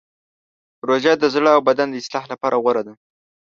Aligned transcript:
روژه 0.87 1.13
د 1.17 1.23
زړه 1.35 1.49
او 1.55 1.61
بدن 1.69 1.87
د 1.91 1.95
اصلاح 2.01 2.25
لپاره 2.31 2.55
غوره 2.63 2.81
ده. 2.87 2.93